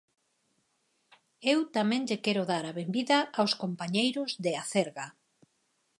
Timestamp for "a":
2.67-2.75